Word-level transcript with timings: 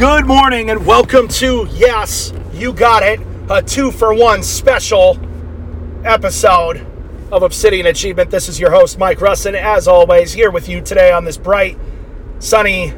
Good 0.00 0.24
morning 0.24 0.70
and 0.70 0.86
welcome 0.86 1.28
to 1.28 1.68
Yes, 1.72 2.32
You 2.54 2.72
Got 2.72 3.02
It, 3.02 3.20
a 3.50 3.60
two 3.60 3.90
for 3.90 4.14
one 4.14 4.42
special 4.42 5.20
episode 6.06 6.86
of 7.30 7.42
Obsidian 7.42 7.84
Achievement. 7.84 8.30
This 8.30 8.48
is 8.48 8.58
your 8.58 8.70
host, 8.70 8.98
Mike 8.98 9.18
Russin, 9.18 9.52
as 9.52 9.86
always, 9.86 10.32
here 10.32 10.50
with 10.50 10.70
you 10.70 10.80
today 10.80 11.12
on 11.12 11.26
this 11.26 11.36
bright, 11.36 11.76
sunny, 12.38 12.94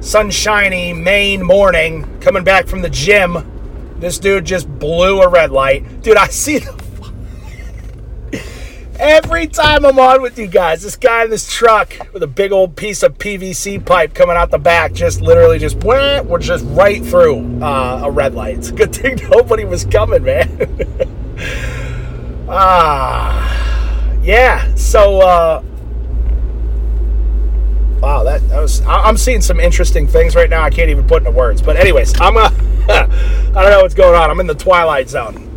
sunshiny 0.00 0.92
Maine 0.92 1.40
morning, 1.40 2.18
coming 2.18 2.42
back 2.42 2.66
from 2.66 2.82
the 2.82 2.90
gym. 2.90 3.94
This 4.00 4.18
dude 4.18 4.44
just 4.44 4.68
blew 4.80 5.22
a 5.22 5.28
red 5.28 5.52
light. 5.52 6.02
Dude, 6.02 6.16
I 6.16 6.26
see 6.26 6.58
the 6.58 6.72
Every 9.00 9.46
time 9.46 9.86
I'm 9.86 9.98
on 9.98 10.20
with 10.20 10.38
you 10.38 10.46
guys, 10.46 10.82
this 10.82 10.94
guy 10.94 11.24
in 11.24 11.30
this 11.30 11.50
truck 11.50 11.90
with 12.12 12.22
a 12.22 12.26
big 12.26 12.52
old 12.52 12.76
piece 12.76 13.02
of 13.02 13.16
PVC 13.16 13.82
pipe 13.82 14.12
coming 14.12 14.36
out 14.36 14.50
the 14.50 14.58
back, 14.58 14.92
just 14.92 15.22
literally 15.22 15.58
just 15.58 15.82
went, 15.82 16.26
we're 16.26 16.38
just 16.38 16.66
right 16.66 17.02
through 17.02 17.62
uh, 17.62 18.02
a 18.04 18.10
red 18.10 18.34
light. 18.34 18.58
It's 18.58 18.68
a 18.68 18.74
good 18.74 18.94
thing 18.94 19.18
nobody 19.30 19.64
was 19.64 19.86
coming, 19.86 20.22
man. 20.22 20.86
ah, 22.50 24.20
yeah. 24.20 24.74
So, 24.74 25.22
uh, 25.22 25.62
wow, 28.02 28.22
that, 28.24 28.46
that 28.50 28.60
was. 28.60 28.82
I'm 28.82 29.16
seeing 29.16 29.40
some 29.40 29.60
interesting 29.60 30.06
things 30.08 30.36
right 30.36 30.50
now. 30.50 30.60
I 30.60 30.68
can't 30.68 30.90
even 30.90 31.06
put 31.06 31.24
into 31.24 31.30
words. 31.30 31.62
But 31.62 31.78
anyways, 31.78 32.20
I'm. 32.20 32.36
Uh, 32.36 32.50
I 32.90 33.62
don't 33.62 33.70
know 33.70 33.80
what's 33.80 33.94
going 33.94 34.14
on. 34.14 34.30
I'm 34.30 34.40
in 34.40 34.46
the 34.46 34.54
twilight 34.54 35.08
zone. 35.08 35.49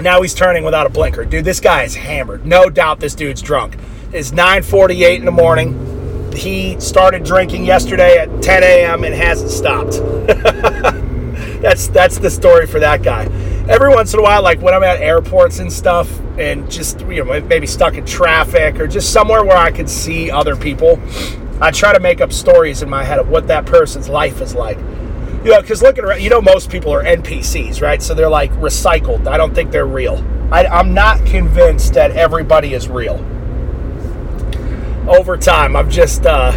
Now 0.00 0.22
he's 0.22 0.34
turning 0.34 0.64
without 0.64 0.86
a 0.86 0.90
blinker. 0.90 1.24
Dude, 1.24 1.44
this 1.44 1.60
guy 1.60 1.84
is 1.84 1.94
hammered. 1.94 2.44
No 2.44 2.68
doubt 2.68 3.00
this 3.00 3.14
dude's 3.14 3.40
drunk. 3.40 3.76
It's 4.12 4.32
9:48 4.32 5.18
in 5.18 5.24
the 5.24 5.30
morning. 5.30 6.32
He 6.34 6.78
started 6.80 7.24
drinking 7.24 7.64
yesterday 7.64 8.18
at 8.18 8.42
10 8.42 8.62
a.m. 8.64 9.04
and 9.04 9.14
hasn't 9.14 9.50
stopped. 9.50 9.92
that's 11.62 11.88
that's 11.88 12.18
the 12.18 12.30
story 12.30 12.66
for 12.66 12.80
that 12.80 13.02
guy. 13.02 13.24
Every 13.68 13.88
once 13.88 14.12
in 14.12 14.20
a 14.20 14.22
while, 14.22 14.42
like 14.42 14.60
when 14.60 14.74
I'm 14.74 14.82
at 14.82 15.00
airports 15.00 15.60
and 15.60 15.72
stuff, 15.72 16.10
and 16.38 16.68
just 16.70 17.00
you 17.02 17.24
know 17.24 17.40
maybe 17.42 17.66
stuck 17.66 17.94
in 17.94 18.04
traffic 18.04 18.80
or 18.80 18.88
just 18.88 19.12
somewhere 19.12 19.44
where 19.44 19.56
I 19.56 19.70
can 19.70 19.86
see 19.86 20.30
other 20.30 20.56
people, 20.56 21.00
I 21.60 21.70
try 21.70 21.92
to 21.92 22.00
make 22.00 22.20
up 22.20 22.32
stories 22.32 22.82
in 22.82 22.90
my 22.90 23.04
head 23.04 23.20
of 23.20 23.28
what 23.28 23.46
that 23.46 23.64
person's 23.64 24.08
life 24.08 24.40
is 24.40 24.54
like 24.54 24.78
you 25.44 25.50
know, 25.50 25.60
because 25.60 25.82
looking 25.82 26.04
around, 26.04 26.22
you 26.22 26.30
know, 26.30 26.40
most 26.40 26.70
people 26.70 26.90
are 26.92 27.02
NPCs, 27.02 27.82
right? 27.82 28.02
So 28.02 28.14
they're 28.14 28.30
like 28.30 28.50
recycled. 28.52 29.26
I 29.26 29.36
don't 29.36 29.54
think 29.54 29.70
they're 29.70 29.86
real. 29.86 30.24
I, 30.50 30.64
I'm 30.66 30.94
not 30.94 31.24
convinced 31.26 31.92
that 31.94 32.12
everybody 32.12 32.72
is 32.72 32.88
real. 32.88 33.16
Over 35.06 35.36
time, 35.36 35.76
I'm 35.76 35.90
just, 35.90 36.24
uh, 36.24 36.52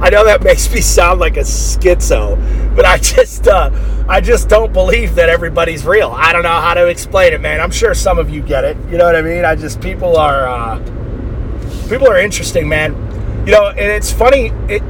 I 0.00 0.10
know 0.10 0.24
that 0.24 0.42
makes 0.44 0.72
me 0.72 0.80
sound 0.80 1.18
like 1.18 1.36
a 1.36 1.40
schizo, 1.40 2.76
but 2.76 2.84
I 2.84 2.98
just, 2.98 3.48
uh, 3.48 3.70
I 4.08 4.20
just 4.20 4.48
don't 4.48 4.72
believe 4.72 5.16
that 5.16 5.28
everybody's 5.28 5.84
real. 5.84 6.12
I 6.16 6.32
don't 6.32 6.44
know 6.44 6.48
how 6.50 6.74
to 6.74 6.86
explain 6.86 7.32
it, 7.32 7.40
man. 7.40 7.60
I'm 7.60 7.72
sure 7.72 7.94
some 7.94 8.18
of 8.18 8.30
you 8.30 8.42
get 8.42 8.62
it. 8.64 8.76
You 8.88 8.96
know 8.96 9.06
what 9.06 9.16
I 9.16 9.22
mean? 9.22 9.44
I 9.44 9.56
just, 9.56 9.80
people 9.80 10.16
are, 10.16 10.46
uh, 10.46 10.78
people 11.88 12.08
are 12.08 12.18
interesting, 12.18 12.68
man. 12.68 12.94
You 13.44 13.52
know, 13.52 13.68
and 13.70 13.80
it's 13.80 14.12
funny. 14.12 14.52
It, 14.68 14.82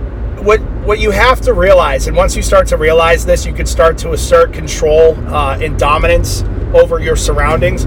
what 0.42 0.60
what 0.84 0.98
you 0.98 1.10
have 1.10 1.40
to 1.42 1.54
realize, 1.54 2.06
and 2.06 2.16
once 2.16 2.34
you 2.34 2.42
start 2.42 2.66
to 2.68 2.76
realize 2.76 3.24
this, 3.24 3.44
you 3.44 3.52
can 3.52 3.66
start 3.66 3.98
to 3.98 4.12
assert 4.12 4.52
control 4.52 5.14
uh, 5.28 5.58
and 5.60 5.78
dominance 5.78 6.42
over 6.74 6.98
your 6.98 7.16
surroundings. 7.16 7.84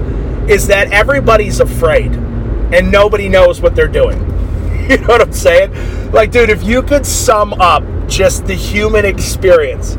Is 0.50 0.66
that 0.68 0.92
everybody's 0.92 1.60
afraid, 1.60 2.12
and 2.12 2.90
nobody 2.90 3.28
knows 3.28 3.60
what 3.60 3.74
they're 3.74 3.88
doing. 3.88 4.30
You 4.84 4.98
know 4.98 5.06
what 5.06 5.22
I'm 5.22 5.32
saying? 5.32 6.12
Like, 6.12 6.30
dude, 6.30 6.50
if 6.50 6.62
you 6.62 6.82
could 6.82 7.06
sum 7.06 7.54
up 7.54 7.82
just 8.06 8.46
the 8.46 8.52
human 8.52 9.06
experience, 9.06 9.96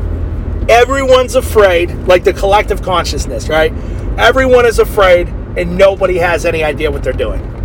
everyone's 0.68 1.34
afraid, 1.34 1.90
like 2.06 2.22
the 2.22 2.32
collective 2.32 2.82
consciousness, 2.82 3.48
right? 3.48 3.72
Everyone 4.16 4.64
is 4.64 4.78
afraid, 4.78 5.26
and 5.56 5.76
nobody 5.76 6.18
has 6.18 6.46
any 6.46 6.62
idea 6.62 6.88
what 6.88 7.02
they're 7.02 7.12
doing 7.12 7.55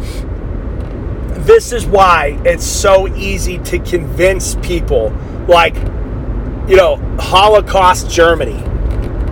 this 1.46 1.72
is 1.72 1.86
why 1.86 2.40
it's 2.46 2.66
so 2.66 3.08
easy 3.16 3.58
to 3.60 3.80
convince 3.80 4.56
people 4.56 5.10
like 5.48 5.76
you 6.70 6.76
know 6.76 6.98
holocaust 7.20 8.10
germany. 8.10 8.60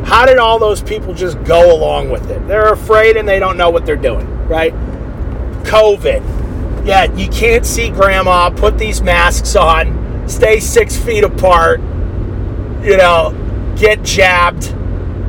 How 0.06 0.26
did 0.26 0.38
all 0.38 0.58
those 0.58 0.82
people 0.82 1.14
just 1.14 1.42
go 1.44 1.76
along 1.76 2.10
with 2.10 2.32
it? 2.32 2.48
They're 2.48 2.74
afraid 2.74 3.16
and 3.16 3.28
they 3.28 3.38
don't 3.38 3.58
know 3.58 3.70
what 3.70 3.86
they're 3.86 3.96
doing 3.96 4.28
right? 4.48 4.74
Covid. 5.64 6.86
Yeah 6.86 7.14
you 7.14 7.30
can't 7.30 7.66
see 7.66 7.90
grandma 7.90 8.50
put 8.50 8.78
these 8.78 9.02
masks 9.02 9.56
on 9.56 10.28
stay 10.28 10.60
six 10.60 10.98
feet 10.98 11.24
apart 11.24 11.80
you 12.82 12.98
know 12.98 13.36
get 13.78 14.04
jabbed. 14.04 14.66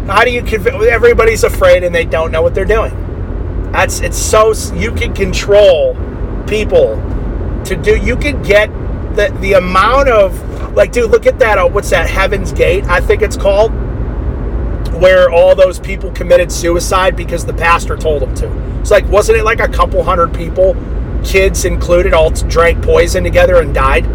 How 0.06 0.24
do 0.24 0.30
you 0.30 0.42
convince 0.42 0.82
everybody's 0.86 1.44
afraid 1.44 1.84
and 1.84 1.94
they 1.94 2.04
don't 2.04 2.32
know 2.32 2.42
what 2.42 2.54
they're 2.54 2.64
doing. 2.64 2.96
That's 3.72 4.00
it's 4.00 4.19
so 4.19 4.52
you 4.74 4.92
can 4.92 5.14
control 5.14 5.94
people 6.50 6.97
to 7.65 7.77
do. 7.77 7.97
You 7.97 8.16
can 8.16 8.43
get 8.43 8.69
the 9.16 9.34
the 9.41 9.55
amount 9.55 10.09
of 10.09 10.50
like, 10.75 10.93
dude, 10.93 11.11
look 11.11 11.27
at 11.27 11.38
that. 11.38 11.59
Uh, 11.59 11.69
what's 11.69 11.91
that? 11.91 12.09
Heaven's 12.09 12.53
Gate, 12.53 12.84
I 12.84 13.00
think 13.00 13.22
it's 13.22 13.37
called, 13.37 13.72
where 15.00 15.31
all 15.31 15.55
those 15.55 15.81
people 15.81 16.11
committed 16.12 16.53
suicide 16.53 17.16
because 17.16 17.47
the 17.47 17.55
pastor 17.55 17.97
told 17.97 18.22
them 18.22 18.34
to. 18.37 18.81
It's 18.81 18.91
like, 18.91 19.06
wasn't 19.09 19.38
it 19.38 19.44
like 19.44 19.61
a 19.61 19.69
couple 19.69 20.03
hundred 20.03 20.34
people, 20.34 20.77
kids 21.25 21.65
included, 21.65 22.12
all 22.15 22.31
drank 22.31 22.82
poison 22.82 23.25
together 23.25 23.61
and 23.61 23.75
died? 23.75 24.06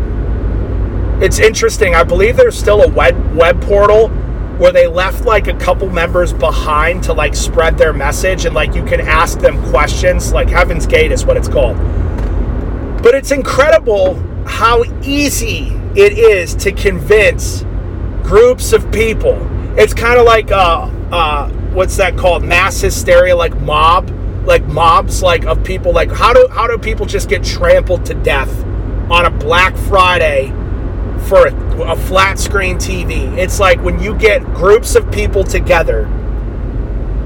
It's 1.22 1.40
interesting. 1.40 1.96
I 1.96 2.04
believe 2.04 2.36
there's 2.36 2.58
still 2.58 2.84
a 2.84 2.90
web 2.90 3.36
web 3.36 3.62
portal 3.62 4.10
where 4.58 4.72
they 4.72 4.88
left 4.88 5.26
like 5.26 5.48
a 5.48 5.54
couple 5.56 5.90
members 5.90 6.32
behind 6.32 7.04
to 7.04 7.14
like 7.14 7.36
spread 7.36 7.78
their 7.78 7.92
message 7.92 8.46
and 8.46 8.56
like 8.56 8.74
you 8.74 8.84
can 8.86 9.02
ask 9.02 9.40
them 9.40 9.62
questions 9.70 10.32
like 10.32 10.48
heaven's 10.48 10.88
gate 10.88 11.12
is 11.12 11.26
what 11.26 11.36
it's 11.36 11.50
called 11.50 11.76
but 13.02 13.16
it's 13.16 13.32
incredible 13.32 14.16
how 14.46 14.84
easy 15.04 15.70
it 15.96 16.18
is 16.18 16.56
to 16.56 16.72
convince 16.72 17.64
groups 18.24 18.74
of 18.74 18.92
people. 18.92 19.38
It's 19.78 19.94
kind 19.94 20.20
of 20.20 20.26
like 20.26 20.52
uh, 20.52 20.90
uh, 21.12 21.50
what's 21.74 21.98
that 21.98 22.18
called? 22.18 22.44
Mass 22.44 22.80
hysteria, 22.82 23.36
like 23.36 23.60
mob, 23.62 24.10
like 24.46 24.66
mobs, 24.66 25.22
like 25.22 25.46
of 25.46 25.64
people. 25.64 25.94
Like 25.94 26.12
how 26.12 26.34
do 26.34 26.48
how 26.52 26.68
do 26.68 26.78
people 26.78 27.06
just 27.06 27.30
get 27.30 27.44
trampled 27.44 28.06
to 28.08 28.14
death 28.14 28.64
on 29.10 29.26
a 29.26 29.30
Black 29.30 29.76
Friday 29.76 30.50
for 31.28 31.48
a, 31.48 31.82
a 31.84 31.96
flat 31.96 32.40
screen 32.40 32.78
TV? 32.78 33.38
It's 33.38 33.60
like 33.60 33.82
when 33.82 34.00
you 34.00 34.16
get 34.16 34.44
groups 34.54 34.96
of 34.96 35.12
people 35.12 35.44
together 35.44 36.06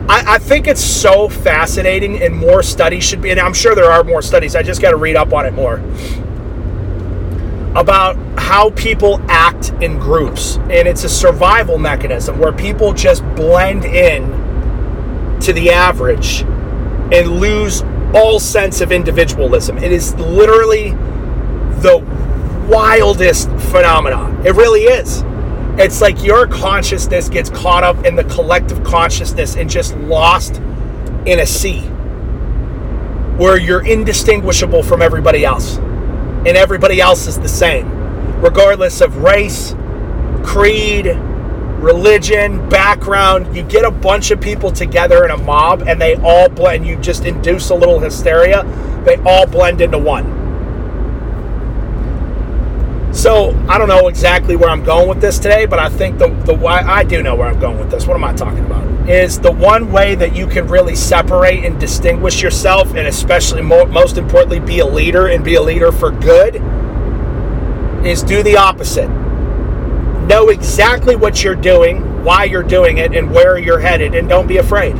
I, 0.09 0.35
I 0.35 0.37
think 0.39 0.67
it's 0.67 0.83
so 0.83 1.29
fascinating, 1.29 2.21
and 2.23 2.35
more 2.35 2.63
studies 2.63 3.03
should 3.03 3.21
be. 3.21 3.29
And 3.29 3.39
I'm 3.39 3.53
sure 3.53 3.75
there 3.75 3.91
are 3.91 4.03
more 4.03 4.23
studies. 4.23 4.55
I 4.55 4.63
just 4.63 4.81
got 4.81 4.91
to 4.91 4.97
read 4.97 5.15
up 5.15 5.33
on 5.33 5.45
it 5.45 5.53
more 5.53 5.75
about 7.75 8.17
how 8.39 8.71
people 8.71 9.21
act 9.27 9.69
in 9.81 9.99
groups, 9.99 10.57
and 10.57 10.87
it's 10.87 11.03
a 11.03 11.09
survival 11.09 11.77
mechanism 11.77 12.39
where 12.39 12.51
people 12.51 12.91
just 12.91 13.23
blend 13.35 13.85
in 13.85 14.27
to 15.41 15.53
the 15.53 15.69
average 15.69 16.41
and 17.11 17.39
lose 17.39 17.83
all 18.15 18.39
sense 18.39 18.81
of 18.81 18.91
individualism. 18.91 19.77
It 19.77 19.91
is 19.91 20.15
literally 20.15 20.89
the 21.81 22.03
wildest 22.67 23.51
phenomenon. 23.51 24.43
It 24.45 24.55
really 24.55 24.81
is. 24.81 25.23
It's 25.79 26.01
like 26.01 26.21
your 26.21 26.45
consciousness 26.45 27.29
gets 27.29 27.49
caught 27.49 27.85
up 27.85 28.05
in 28.05 28.17
the 28.17 28.25
collective 28.25 28.83
consciousness 28.83 29.55
and 29.55 29.69
just 29.69 29.95
lost 29.95 30.57
in 31.25 31.39
a 31.39 31.45
sea 31.45 31.83
where 33.37 33.57
you're 33.57 33.85
indistinguishable 33.85 34.83
from 34.83 35.01
everybody 35.01 35.45
else. 35.45 35.77
And 35.77 36.49
everybody 36.49 36.99
else 36.99 37.27
is 37.27 37.39
the 37.39 37.47
same, 37.47 37.89
regardless 38.41 38.99
of 38.99 39.23
race, 39.23 39.73
creed, 40.43 41.05
religion, 41.81 42.67
background. 42.67 43.55
You 43.55 43.63
get 43.63 43.85
a 43.85 43.91
bunch 43.91 44.31
of 44.31 44.41
people 44.41 44.73
together 44.73 45.23
in 45.23 45.31
a 45.31 45.37
mob 45.37 45.83
and 45.87 46.01
they 46.01 46.15
all 46.15 46.49
blend, 46.49 46.85
you 46.85 46.97
just 46.97 47.23
induce 47.23 47.69
a 47.69 47.75
little 47.75 47.99
hysteria, 47.99 48.63
they 49.05 49.15
all 49.23 49.47
blend 49.47 49.79
into 49.79 49.97
one. 49.97 50.48
So 53.19 53.53
I 53.67 53.77
don't 53.77 53.89
know 53.89 54.07
exactly 54.07 54.55
where 54.55 54.69
I'm 54.69 54.85
going 54.85 55.09
with 55.09 55.19
this 55.19 55.39
today, 55.39 55.65
but 55.65 55.77
I 55.77 55.89
think 55.89 56.17
the 56.19 56.29
the 56.45 56.53
why 56.53 56.79
I 56.79 57.03
do 57.03 57.21
know 57.21 57.35
where 57.35 57.49
I'm 57.49 57.59
going 57.59 57.77
with 57.77 57.91
this. 57.91 58.07
What 58.07 58.15
am 58.15 58.23
I 58.23 58.31
talking 58.31 58.63
about? 58.63 59.09
Is 59.09 59.37
the 59.37 59.51
one 59.51 59.91
way 59.91 60.15
that 60.15 60.33
you 60.33 60.47
can 60.47 60.69
really 60.69 60.95
separate 60.95 61.65
and 61.65 61.77
distinguish 61.77 62.41
yourself, 62.41 62.95
and 62.95 63.07
especially 63.07 63.61
mo- 63.61 63.87
most 63.87 64.17
importantly, 64.17 64.61
be 64.61 64.79
a 64.79 64.85
leader 64.85 65.27
and 65.27 65.43
be 65.43 65.55
a 65.55 65.61
leader 65.61 65.91
for 65.91 66.11
good, 66.11 66.63
is 68.05 68.23
do 68.23 68.41
the 68.41 68.55
opposite. 68.55 69.09
Know 69.09 70.47
exactly 70.47 71.17
what 71.17 71.43
you're 71.43 71.55
doing, 71.55 72.23
why 72.23 72.45
you're 72.45 72.63
doing 72.63 72.99
it, 72.99 73.13
and 73.13 73.29
where 73.31 73.57
you're 73.57 73.79
headed, 73.79 74.15
and 74.15 74.29
don't 74.29 74.47
be 74.47 74.59
afraid. 74.59 74.95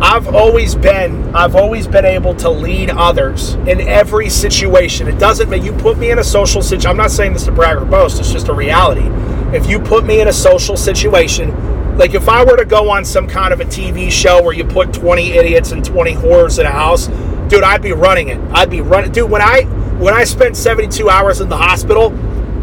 I've 0.00 0.34
always 0.34 0.74
been 0.74 1.34
I've 1.34 1.56
always 1.56 1.86
been 1.86 2.04
able 2.04 2.34
to 2.36 2.50
lead 2.50 2.90
others 2.90 3.54
in 3.54 3.80
every 3.80 4.28
situation. 4.28 5.08
It 5.08 5.18
doesn't 5.18 5.48
mean 5.48 5.64
you 5.64 5.72
put 5.72 5.96
me 5.96 6.10
in 6.10 6.18
a 6.18 6.24
social 6.24 6.62
situation. 6.62 6.90
I'm 6.90 6.98
not 6.98 7.10
saying 7.10 7.32
this 7.32 7.44
to 7.44 7.52
brag 7.52 7.78
or 7.78 7.86
boast. 7.86 8.20
It's 8.20 8.30
just 8.30 8.48
a 8.48 8.54
reality. 8.54 9.08
If 9.56 9.66
you 9.68 9.78
put 9.78 10.04
me 10.04 10.20
in 10.20 10.28
a 10.28 10.32
social 10.32 10.76
situation, 10.76 11.96
like 11.96 12.12
if 12.12 12.28
I 12.28 12.44
were 12.44 12.58
to 12.58 12.66
go 12.66 12.90
on 12.90 13.06
some 13.06 13.26
kind 13.26 13.54
of 13.54 13.60
a 13.60 13.64
TV 13.64 14.10
show 14.10 14.42
where 14.42 14.52
you 14.52 14.64
put 14.64 14.92
20 14.92 15.32
idiots 15.32 15.72
and 15.72 15.82
20 15.82 16.14
whores 16.14 16.58
in 16.58 16.66
a 16.66 16.70
house, 16.70 17.06
dude, 17.48 17.64
I'd 17.64 17.80
be 17.80 17.92
running 17.92 18.28
it. 18.28 18.38
I'd 18.52 18.68
be 18.68 18.82
running. 18.82 19.12
Dude, 19.12 19.30
when 19.30 19.40
I 19.40 19.62
when 19.98 20.12
I 20.12 20.24
spent 20.24 20.58
72 20.58 21.08
hours 21.08 21.40
in 21.40 21.48
the 21.48 21.56
hospital, 21.56 22.12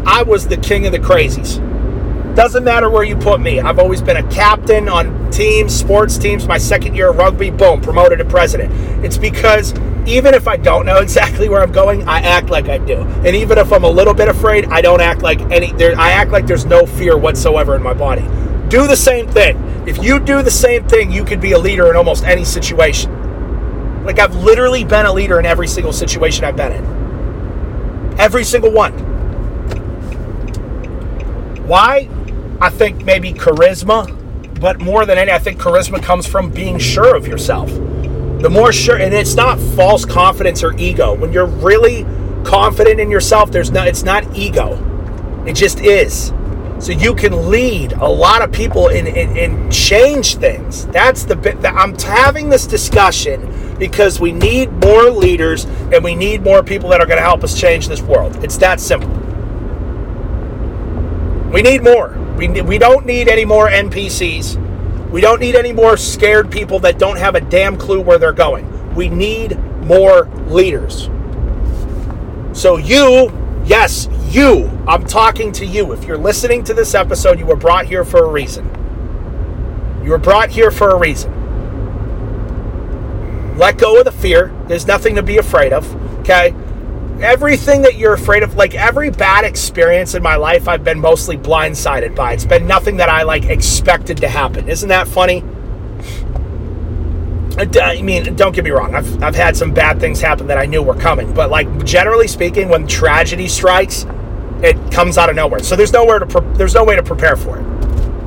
I 0.06 0.22
was 0.22 0.46
the 0.46 0.56
king 0.56 0.86
of 0.86 0.92
the 0.92 1.00
crazies. 1.00 1.58
Doesn't 2.34 2.64
matter 2.64 2.90
where 2.90 3.04
you 3.04 3.16
put 3.16 3.40
me. 3.40 3.60
I've 3.60 3.78
always 3.78 4.02
been 4.02 4.16
a 4.16 4.28
captain 4.28 4.88
on 4.88 5.30
teams, 5.30 5.72
sports 5.72 6.18
teams. 6.18 6.48
My 6.48 6.58
second 6.58 6.96
year 6.96 7.10
of 7.10 7.16
rugby, 7.16 7.50
boom, 7.50 7.80
promoted 7.80 8.18
to 8.18 8.24
president. 8.24 8.72
It's 9.04 9.16
because 9.16 9.72
even 10.06 10.34
if 10.34 10.48
I 10.48 10.56
don't 10.56 10.84
know 10.84 10.98
exactly 11.00 11.48
where 11.48 11.62
I'm 11.62 11.70
going, 11.70 12.08
I 12.08 12.18
act 12.18 12.50
like 12.50 12.68
I 12.68 12.78
do. 12.78 12.96
And 12.96 13.36
even 13.36 13.56
if 13.56 13.72
I'm 13.72 13.84
a 13.84 13.90
little 13.90 14.14
bit 14.14 14.26
afraid, 14.26 14.66
I 14.66 14.80
don't 14.80 15.00
act 15.00 15.22
like 15.22 15.40
any. 15.52 15.72
There, 15.72 15.96
I 15.96 16.10
act 16.10 16.32
like 16.32 16.46
there's 16.46 16.64
no 16.64 16.86
fear 16.86 17.16
whatsoever 17.16 17.76
in 17.76 17.82
my 17.82 17.94
body. 17.94 18.22
Do 18.68 18.88
the 18.88 18.96
same 18.96 19.28
thing. 19.28 19.56
If 19.86 20.02
you 20.02 20.18
do 20.18 20.42
the 20.42 20.50
same 20.50 20.88
thing, 20.88 21.12
you 21.12 21.24
could 21.24 21.40
be 21.40 21.52
a 21.52 21.58
leader 21.58 21.88
in 21.88 21.94
almost 21.94 22.24
any 22.24 22.44
situation. 22.44 24.04
Like 24.04 24.18
I've 24.18 24.34
literally 24.34 24.82
been 24.82 25.06
a 25.06 25.12
leader 25.12 25.38
in 25.38 25.46
every 25.46 25.68
single 25.68 25.92
situation 25.92 26.44
I've 26.44 26.56
been 26.56 26.72
in. 26.72 28.18
Every 28.18 28.42
single 28.42 28.72
one. 28.72 28.92
Why? 31.66 32.08
I 32.60 32.70
think 32.70 33.04
maybe 33.04 33.32
charisma, 33.32 34.60
but 34.60 34.80
more 34.80 35.04
than 35.06 35.18
any, 35.18 35.32
I 35.32 35.38
think 35.38 35.60
charisma 35.60 36.02
comes 36.02 36.26
from 36.26 36.50
being 36.50 36.78
sure 36.78 37.16
of 37.16 37.26
yourself. 37.26 37.68
The 37.70 38.50
more 38.50 38.72
sure, 38.72 38.96
and 38.96 39.14
it's 39.14 39.34
not 39.34 39.58
false 39.58 40.04
confidence 40.04 40.62
or 40.62 40.76
ego. 40.78 41.14
When 41.14 41.32
you're 41.32 41.46
really 41.46 42.04
confident 42.44 43.00
in 43.00 43.10
yourself, 43.10 43.50
there's 43.50 43.70
no, 43.70 43.84
it's 43.84 44.02
not 44.02 44.36
ego. 44.36 44.78
It 45.46 45.54
just 45.54 45.80
is. 45.80 46.32
So 46.78 46.92
you 46.92 47.14
can 47.14 47.50
lead 47.50 47.92
a 47.92 48.08
lot 48.08 48.42
of 48.42 48.52
people 48.52 48.88
and, 48.88 49.08
and 49.08 49.72
change 49.72 50.36
things. 50.36 50.86
That's 50.88 51.24
the 51.24 51.36
bit 51.36 51.60
that 51.62 51.74
I'm 51.74 51.96
having 51.98 52.50
this 52.50 52.66
discussion 52.66 53.76
because 53.78 54.20
we 54.20 54.32
need 54.32 54.70
more 54.72 55.10
leaders 55.10 55.64
and 55.64 56.04
we 56.04 56.14
need 56.14 56.42
more 56.42 56.62
people 56.62 56.90
that 56.90 57.00
are 57.00 57.06
going 57.06 57.18
to 57.18 57.24
help 57.24 57.42
us 57.42 57.58
change 57.58 57.88
this 57.88 58.02
world. 58.02 58.44
It's 58.44 58.58
that 58.58 58.80
simple. 58.80 59.23
We 61.54 61.62
need 61.62 61.84
more. 61.84 62.10
We, 62.36 62.48
we 62.62 62.78
don't 62.78 63.06
need 63.06 63.28
any 63.28 63.44
more 63.44 63.68
NPCs. 63.68 65.10
We 65.12 65.20
don't 65.20 65.38
need 65.38 65.54
any 65.54 65.72
more 65.72 65.96
scared 65.96 66.50
people 66.50 66.80
that 66.80 66.98
don't 66.98 67.16
have 67.16 67.36
a 67.36 67.40
damn 67.40 67.76
clue 67.76 68.00
where 68.00 68.18
they're 68.18 68.32
going. 68.32 68.96
We 68.96 69.08
need 69.08 69.56
more 69.82 70.24
leaders. 70.48 71.08
So, 72.58 72.76
you, 72.76 73.32
yes, 73.64 74.08
you, 74.30 74.66
I'm 74.88 75.06
talking 75.06 75.52
to 75.52 75.64
you. 75.64 75.92
If 75.92 76.02
you're 76.02 76.18
listening 76.18 76.64
to 76.64 76.74
this 76.74 76.92
episode, 76.92 77.38
you 77.38 77.46
were 77.46 77.54
brought 77.54 77.86
here 77.86 78.04
for 78.04 78.24
a 78.24 78.28
reason. 78.28 78.68
You 80.02 80.10
were 80.10 80.18
brought 80.18 80.50
here 80.50 80.72
for 80.72 80.90
a 80.90 80.98
reason. 80.98 81.30
Let 83.56 83.78
go 83.78 84.00
of 84.00 84.06
the 84.06 84.12
fear. 84.12 84.52
There's 84.66 84.88
nothing 84.88 85.14
to 85.14 85.22
be 85.22 85.38
afraid 85.38 85.72
of. 85.72 85.88
Okay? 86.22 86.52
Everything 87.20 87.82
that 87.82 87.96
you're 87.96 88.14
afraid 88.14 88.42
of 88.42 88.54
like 88.54 88.74
every 88.74 89.10
bad 89.10 89.44
experience 89.44 90.14
in 90.14 90.22
my 90.22 90.36
life 90.36 90.66
i've 90.68 90.84
been 90.84 90.98
mostly 90.98 91.36
blindsided 91.36 92.14
by. 92.14 92.32
It's 92.32 92.44
been 92.44 92.66
nothing 92.66 92.96
that 92.98 93.08
i 93.08 93.22
like 93.22 93.44
expected 93.44 94.16
to 94.18 94.28
happen. 94.28 94.68
Isn't 94.68 94.88
that 94.88 95.06
funny? 95.06 95.42
Uh, 97.56 97.66
I 97.80 98.02
mean 98.02 98.34
don't 98.34 98.54
get 98.54 98.64
me 98.64 98.70
wrong. 98.70 98.94
I've, 98.94 99.22
I've 99.22 99.36
had 99.36 99.56
some 99.56 99.72
bad 99.72 100.00
things 100.00 100.20
happen 100.20 100.46
that 100.48 100.58
i 100.58 100.66
knew 100.66 100.82
were 100.82 100.94
coming. 100.94 101.32
But 101.32 101.50
like 101.50 101.84
generally 101.84 102.28
speaking 102.28 102.68
when 102.68 102.86
tragedy 102.86 103.48
strikes 103.48 104.06
it 104.62 104.76
comes 104.90 105.18
out 105.18 105.28
of 105.28 105.36
nowhere. 105.36 105.62
So 105.62 105.76
there's 105.76 105.92
nowhere 105.92 106.18
to 106.18 106.26
pre- 106.26 106.52
there's 106.54 106.74
no 106.74 106.84
way 106.84 106.96
to 106.96 107.02
prepare 107.02 107.36
for 107.36 107.58
it. 107.58 107.62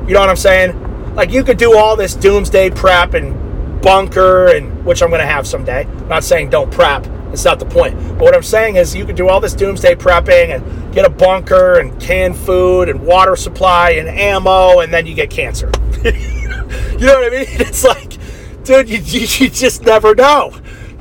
You 0.08 0.14
know 0.14 0.20
what 0.20 0.30
i'm 0.30 0.36
saying? 0.36 1.14
Like 1.14 1.30
you 1.30 1.44
could 1.44 1.58
do 1.58 1.76
all 1.76 1.94
this 1.96 2.14
doomsday 2.14 2.70
prep 2.70 3.14
and 3.14 3.36
bunker 3.82 4.48
and 4.48 4.84
which 4.84 5.02
i'm 5.02 5.10
going 5.10 5.20
to 5.20 5.26
have 5.26 5.46
someday. 5.46 5.84
I'm 5.84 6.08
not 6.08 6.24
saying 6.24 6.50
don't 6.50 6.72
prep 6.72 7.06
it's 7.32 7.44
not 7.44 7.58
the 7.58 7.66
point. 7.66 7.94
But 7.96 8.20
what 8.20 8.34
I'm 8.34 8.42
saying 8.42 8.76
is 8.76 8.94
you 8.94 9.04
can 9.04 9.14
do 9.14 9.28
all 9.28 9.40
this 9.40 9.54
doomsday 9.54 9.94
prepping 9.94 10.54
and 10.54 10.94
get 10.94 11.04
a 11.04 11.10
bunker 11.10 11.78
and 11.78 12.00
canned 12.00 12.36
food 12.36 12.88
and 12.88 13.04
water 13.04 13.36
supply 13.36 13.90
and 13.90 14.08
ammo, 14.08 14.80
and 14.80 14.92
then 14.92 15.06
you 15.06 15.14
get 15.14 15.30
cancer. 15.30 15.70
you 16.04 17.06
know 17.06 17.20
what 17.20 17.26
I 17.26 17.30
mean? 17.30 17.46
It's 17.60 17.84
like, 17.84 18.16
dude, 18.64 18.88
you, 18.88 18.98
you, 18.98 19.20
you 19.20 19.50
just 19.50 19.82
never 19.82 20.14
know. 20.14 20.52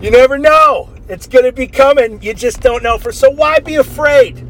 You 0.01 0.11
never 0.11 0.37
know. 0.37 0.89
It's 1.07 1.27
going 1.27 1.45
to 1.45 1.53
be 1.53 1.67
coming. 1.67 2.21
You 2.21 2.33
just 2.33 2.59
don't 2.59 2.83
know 2.83 2.97
for. 2.97 3.11
So 3.11 3.29
why 3.29 3.59
be 3.59 3.75
afraid? 3.75 4.45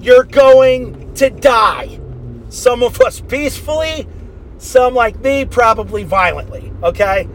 You're 0.00 0.24
going 0.24 1.14
to 1.14 1.28
die. 1.28 2.00
Some 2.48 2.82
of 2.82 3.00
us 3.02 3.20
peacefully, 3.20 4.08
some 4.56 4.94
like 4.94 5.20
me 5.20 5.44
probably 5.44 6.04
violently. 6.04 6.72
Okay? 6.82 7.28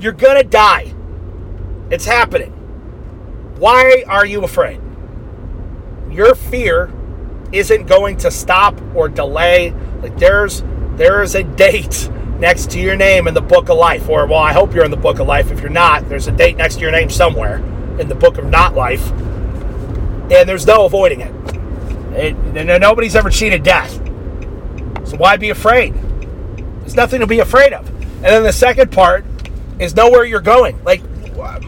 You're 0.00 0.12
going 0.12 0.42
to 0.42 0.48
die. 0.48 0.92
It's 1.90 2.04
happening. 2.04 2.57
Why 3.58 4.04
are 4.06 4.24
you 4.24 4.44
afraid? 4.44 4.80
Your 6.10 6.34
fear 6.34 6.92
isn't 7.52 7.86
going 7.86 8.18
to 8.18 8.30
stop 8.30 8.80
or 8.94 9.08
delay. 9.08 9.74
Like 10.00 10.16
there's 10.18 10.62
there 10.96 11.22
is 11.22 11.34
a 11.34 11.42
date 11.42 12.08
next 12.38 12.70
to 12.70 12.80
your 12.80 12.96
name 12.96 13.26
in 13.26 13.34
the 13.34 13.40
book 13.40 13.68
of 13.68 13.76
life. 13.76 14.08
Or 14.08 14.26
well, 14.26 14.38
I 14.38 14.52
hope 14.52 14.74
you're 14.74 14.84
in 14.84 14.90
the 14.90 14.96
book 14.96 15.18
of 15.18 15.26
life. 15.26 15.50
If 15.50 15.60
you're 15.60 15.70
not, 15.70 16.08
there's 16.08 16.28
a 16.28 16.32
date 16.32 16.56
next 16.56 16.76
to 16.76 16.80
your 16.82 16.92
name 16.92 17.10
somewhere 17.10 17.56
in 17.98 18.08
the 18.08 18.14
book 18.14 18.38
of 18.38 18.46
not 18.46 18.74
life. 18.74 19.10
And 19.10 20.48
there's 20.48 20.66
no 20.66 20.84
avoiding 20.84 21.20
it. 21.22 21.32
it 22.14 22.80
nobody's 22.80 23.16
ever 23.16 23.30
cheated 23.30 23.62
death. 23.62 23.94
So 25.08 25.16
why 25.16 25.36
be 25.36 25.50
afraid? 25.50 25.94
There's 26.80 26.94
nothing 26.94 27.20
to 27.20 27.26
be 27.26 27.40
afraid 27.40 27.72
of. 27.72 27.88
And 27.88 28.24
then 28.24 28.42
the 28.42 28.52
second 28.52 28.92
part 28.92 29.24
is 29.78 29.96
know 29.96 30.10
where 30.10 30.24
you're 30.24 30.40
going. 30.40 30.82
Like 30.84 31.02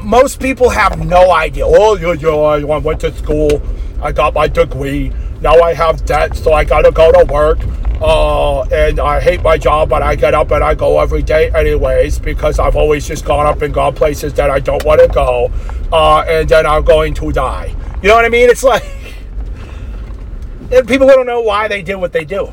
most 0.03 0.41
people 0.41 0.69
have 0.71 1.05
no 1.05 1.31
idea. 1.33 1.65
Oh, 1.67 1.97
yeah, 1.97 2.13
yeah, 2.15 2.31
I 2.31 2.79
went 2.79 3.01
to 3.01 3.13
school. 3.13 3.63
I 4.03 4.13
got 4.13 4.35
my 4.35 4.49
degree. 4.49 5.13
Now 5.41 5.61
I 5.61 5.75
have 5.75 6.05
debt, 6.05 6.37
so 6.37 6.53
I 6.53 6.65
gotta 6.65 6.91
go 6.91 7.13
to 7.13 7.33
work. 7.33 7.59
Uh, 8.01 8.63
and 8.73 8.99
I 8.99 9.21
hate 9.21 9.43
my 9.43 9.59
job, 9.59 9.91
but 9.91 10.03
I 10.03 10.15
get 10.15 10.33
up 10.33 10.51
and 10.53 10.65
I 10.65 10.75
go 10.75 10.99
every 11.01 11.23
day 11.23 11.51
anyways 11.51 12.19
because 12.19 12.59
I've 12.59 12.75
always 12.75 13.07
just 13.07 13.27
gone 13.27 13.45
up 13.47 13.61
and 13.61 13.75
gone 13.75 13.95
places 13.95 14.33
that 14.35 14.51
I 14.51 14.59
don't 14.59 14.83
want 14.85 15.03
to 15.03 15.09
go. 15.09 15.53
Uh, 15.93 16.25
and 16.27 16.49
then 16.49 16.65
I'm 16.65 16.83
going 16.83 17.13
to 17.15 17.31
die. 17.31 17.75
You 18.03 18.09
know 18.09 18.17
what 18.17 18.25
I 18.25 18.31
mean? 18.31 18.49
It's 18.49 18.63
like, 18.63 18.85
and 20.73 20.89
people 20.89 21.07
don't 21.07 21.27
know 21.27 21.43
why 21.43 21.69
they 21.69 21.83
do 21.83 21.99
what 21.99 22.13
they 22.13 22.25
do. 22.25 22.53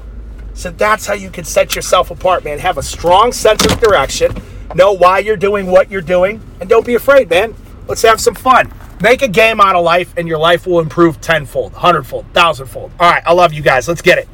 So 0.53 0.69
that's 0.69 1.05
how 1.05 1.13
you 1.13 1.29
can 1.29 1.45
set 1.45 1.75
yourself 1.75 2.11
apart, 2.11 2.43
man. 2.43 2.59
Have 2.59 2.77
a 2.77 2.83
strong 2.83 3.31
sense 3.31 3.63
of 3.65 3.79
direction 3.79 4.35
Know 4.73 4.93
why 4.93 5.19
you're 5.19 5.37
doing 5.37 5.67
what 5.67 5.91
you're 5.91 6.01
doing, 6.01 6.41
and 6.59 6.69
don't 6.69 6.85
be 6.85 6.95
afraid, 6.95 7.29
man. 7.29 7.53
Let's 7.87 8.01
have 8.01 8.19
some 8.19 8.35
fun. 8.35 8.71
Make 8.99 9.21
a 9.21 9.27
game 9.27 9.61
out 9.61 9.75
of 9.75 9.83
life, 9.83 10.11
and 10.17 10.27
your 10.27 10.39
life 10.39 10.65
will 10.65 10.79
improve 10.79 11.21
tenfold, 11.21 11.73
hundredfold, 11.73 12.25
thousandfold. 12.33 12.91
All 12.99 13.09
right, 13.09 13.21
I 13.25 13.33
love 13.33 13.53
you 13.53 13.61
guys. 13.61 13.87
Let's 13.87 14.01
get 14.01 14.17
it. 14.17 14.25